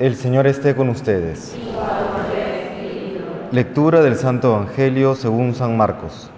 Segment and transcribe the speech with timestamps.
[0.00, 1.54] El Señor esté con ustedes.
[3.52, 6.30] Lectura del Santo Evangelio según San Marcos.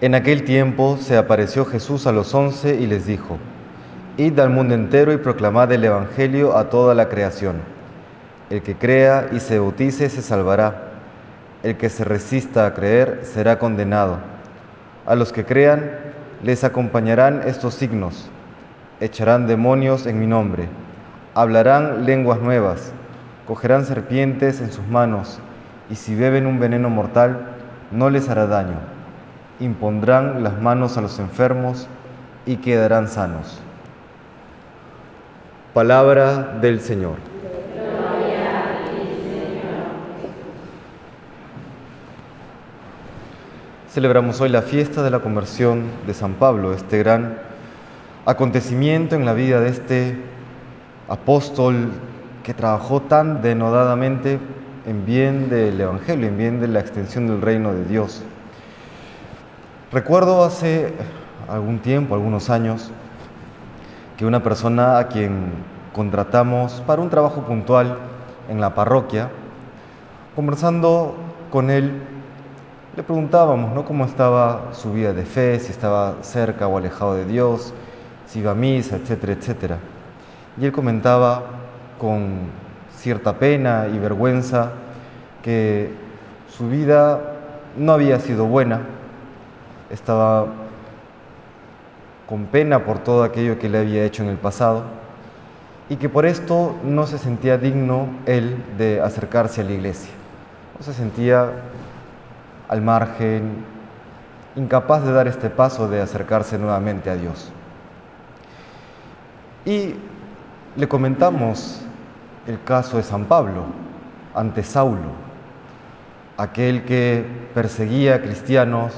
[0.00, 3.36] En aquel tiempo se apareció Jesús a los once y les dijo,
[4.16, 7.56] Id al mundo entero y proclamad el Evangelio a toda la creación.
[8.48, 10.92] El que crea y se bautice se salvará.
[11.62, 14.16] El que se resista a creer será condenado.
[15.04, 15.90] A los que crean
[16.42, 18.30] les acompañarán estos signos
[19.00, 20.68] echarán demonios en mi nombre,
[21.34, 22.92] hablarán lenguas nuevas,
[23.46, 25.40] cogerán serpientes en sus manos,
[25.90, 27.46] y si beben un veneno mortal,
[27.90, 28.76] no les hará daño.
[29.58, 31.88] Impondrán las manos a los enfermos
[32.46, 33.60] y quedarán sanos.
[35.74, 37.16] Palabra del Señor.
[43.88, 47.49] Celebramos hoy la fiesta de la conversión de San Pablo, este gran
[48.26, 50.16] acontecimiento en la vida de este
[51.08, 51.90] apóstol
[52.42, 54.38] que trabajó tan denodadamente
[54.86, 58.22] en bien del Evangelio, en bien de la extensión del reino de Dios.
[59.92, 60.94] Recuerdo hace
[61.48, 62.90] algún tiempo, algunos años,
[64.16, 65.52] que una persona a quien
[65.92, 67.98] contratamos para un trabajo puntual
[68.48, 69.30] en la parroquia,
[70.36, 71.16] conversando
[71.50, 72.02] con él,
[72.96, 73.84] le preguntábamos ¿no?
[73.84, 77.72] cómo estaba su vida de fe, si estaba cerca o alejado de Dios,
[78.30, 79.78] si iba a misa, etcétera, etcétera.
[80.56, 81.42] Y él comentaba
[81.98, 82.50] con
[82.96, 84.70] cierta pena y vergüenza
[85.42, 85.90] que
[86.48, 87.20] su vida
[87.76, 88.82] no había sido buena,
[89.90, 90.46] estaba
[92.28, 94.84] con pena por todo aquello que le había hecho en el pasado
[95.88, 100.12] y que por esto no se sentía digno él de acercarse a la iglesia,
[100.78, 101.50] no se sentía
[102.68, 103.64] al margen,
[104.54, 107.52] incapaz de dar este paso de acercarse nuevamente a Dios.
[109.64, 109.94] Y
[110.76, 111.82] le comentamos
[112.46, 113.64] el caso de San Pablo
[114.34, 115.10] ante Saulo,
[116.38, 118.94] aquel que perseguía a cristianos,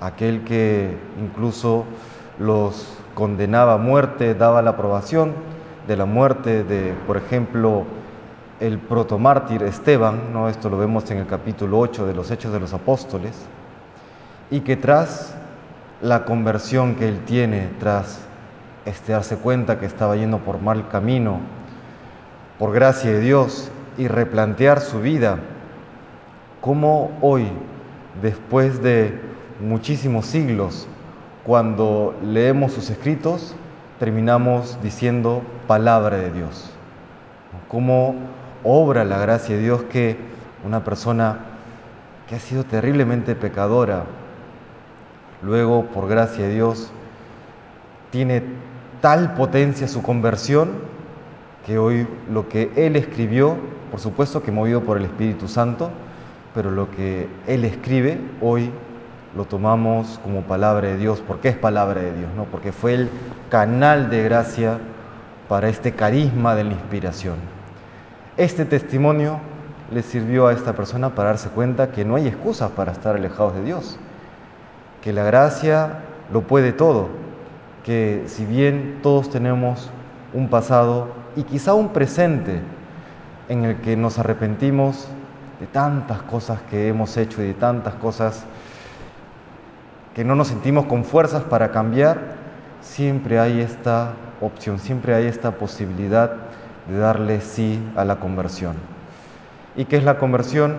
[0.00, 1.84] aquel que incluso
[2.38, 5.32] los condenaba a muerte, daba la aprobación
[5.86, 7.84] de la muerte de, por ejemplo,
[8.60, 10.48] el protomártir Esteban, ¿no?
[10.48, 13.34] esto lo vemos en el capítulo 8 de los Hechos de los Apóstoles,
[14.50, 15.34] y que tras
[16.00, 18.20] la conversión que él tiene, tras
[18.84, 21.40] este, darse cuenta que estaba yendo por mal camino,
[22.58, 25.38] por gracia de Dios, y replantear su vida,
[26.60, 27.46] como hoy,
[28.20, 29.20] después de
[29.60, 30.88] muchísimos siglos,
[31.44, 33.54] cuando leemos sus escritos,
[33.98, 36.70] terminamos diciendo palabra de Dios.
[37.68, 38.16] Cómo
[38.64, 40.16] obra la gracia de Dios que
[40.64, 41.38] una persona
[42.26, 44.04] que ha sido terriblemente pecadora,
[45.42, 46.90] luego por gracia de Dios,
[48.10, 48.42] tiene
[49.04, 50.70] tal potencia su conversión
[51.66, 53.54] que hoy lo que él escribió,
[53.90, 55.90] por supuesto que movido por el Espíritu Santo,
[56.54, 58.70] pero lo que él escribe hoy
[59.36, 62.44] lo tomamos como palabra de Dios, porque es palabra de Dios, ¿no?
[62.44, 63.10] Porque fue el
[63.50, 64.78] canal de gracia
[65.50, 67.34] para este carisma de la inspiración.
[68.38, 69.38] Este testimonio
[69.92, 73.54] le sirvió a esta persona para darse cuenta que no hay excusas para estar alejados
[73.54, 73.98] de Dios,
[75.02, 75.98] que la gracia
[76.32, 77.22] lo puede todo,
[77.84, 79.90] que si bien todos tenemos
[80.32, 82.60] un pasado y quizá un presente
[83.48, 85.06] en el que nos arrepentimos
[85.60, 88.44] de tantas cosas que hemos hecho y de tantas cosas
[90.14, 92.36] que no nos sentimos con fuerzas para cambiar,
[92.80, 96.32] siempre hay esta opción, siempre hay esta posibilidad
[96.88, 98.76] de darle sí a la conversión.
[99.76, 100.76] ¿Y qué es la conversión?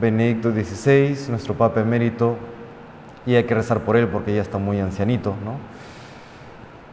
[0.00, 2.36] Benedicto XVI, nuestro Papa emérito,
[3.26, 5.56] y hay que rezar por él porque ya está muy ancianito, ¿no?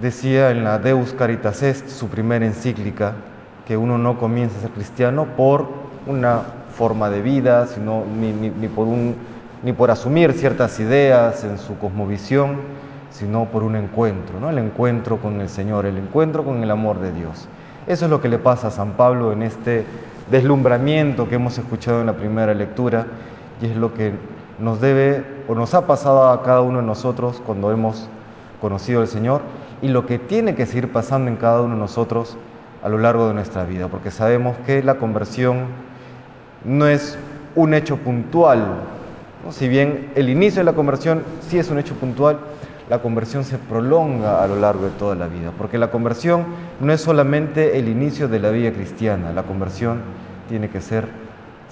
[0.00, 3.14] Decía en la Deus Caritas Est, su primera encíclica,
[3.66, 5.68] que uno no comienza a ser cristiano por
[6.06, 6.42] una
[6.72, 9.16] forma de vida, sino ni, por, un,
[9.76, 12.56] por asumir ciertas ideas en su cosmovisión,
[13.10, 14.50] sino por un encuentro, ¿no?
[14.50, 17.46] el encuentro con el Señor, el encuentro con el amor de Dios.
[17.86, 19.84] Eso es lo que le pasa a San Pablo en este
[20.30, 23.06] deslumbramiento que hemos escuchado en la primera lectura
[23.60, 24.12] y es lo que
[24.58, 28.08] nos debe o nos ha pasado a cada uno de nosotros cuando hemos
[28.60, 29.42] conocido al Señor
[29.82, 32.38] y lo que tiene que seguir pasando en cada uno de nosotros
[32.82, 35.66] a lo largo de nuestra vida, porque sabemos que la conversión
[36.64, 37.18] no es
[37.54, 38.64] un hecho puntual.
[39.50, 42.38] Si bien el inicio de la conversión sí es un hecho puntual,
[42.88, 46.44] la conversión se prolonga a lo largo de toda la vida, porque la conversión
[46.80, 50.00] no es solamente el inicio de la vida cristiana, la conversión
[50.48, 51.08] tiene que ser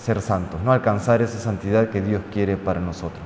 [0.01, 3.23] ser santos, no alcanzar esa santidad que Dios quiere para nosotros.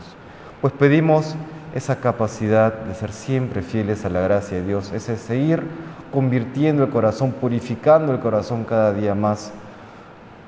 [0.61, 1.37] Pues pedimos
[1.75, 5.65] esa capacidad de ser siempre fieles a la gracia de Dios, ese seguir
[6.13, 9.53] convirtiendo el corazón, purificando el corazón cada día más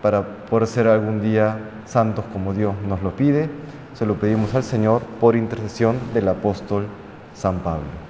[0.02, 3.50] para poder ser algún día santos como Dios nos lo pide.
[3.94, 6.86] Se lo pedimos al Señor por intercesión del apóstol
[7.34, 8.05] San Pablo.